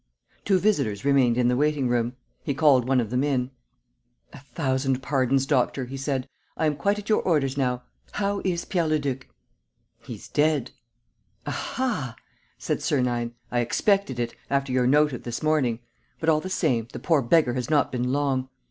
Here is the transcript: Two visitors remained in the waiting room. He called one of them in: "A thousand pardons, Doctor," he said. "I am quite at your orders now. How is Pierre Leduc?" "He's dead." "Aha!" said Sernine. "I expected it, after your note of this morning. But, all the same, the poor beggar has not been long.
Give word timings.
Two 0.45 0.57
visitors 0.57 1.05
remained 1.05 1.37
in 1.37 1.47
the 1.47 1.55
waiting 1.55 1.87
room. 1.87 2.13
He 2.41 2.55
called 2.55 2.87
one 2.87 2.99
of 2.99 3.11
them 3.11 3.23
in: 3.23 3.51
"A 4.33 4.39
thousand 4.39 5.03
pardons, 5.03 5.45
Doctor," 5.45 5.85
he 5.85 5.95
said. 5.95 6.27
"I 6.57 6.65
am 6.65 6.75
quite 6.75 6.97
at 6.97 7.07
your 7.07 7.21
orders 7.21 7.55
now. 7.55 7.83
How 8.13 8.41
is 8.43 8.65
Pierre 8.65 8.87
Leduc?" 8.87 9.27
"He's 10.01 10.27
dead." 10.27 10.71
"Aha!" 11.45 12.15
said 12.57 12.81
Sernine. 12.81 13.35
"I 13.51 13.59
expected 13.59 14.19
it, 14.19 14.33
after 14.49 14.71
your 14.71 14.87
note 14.87 15.13
of 15.13 15.21
this 15.21 15.43
morning. 15.43 15.77
But, 16.19 16.29
all 16.29 16.39
the 16.41 16.49
same, 16.49 16.87
the 16.93 16.97
poor 16.97 17.21
beggar 17.21 17.53
has 17.53 17.69
not 17.69 17.91
been 17.91 18.11
long. 18.11 18.49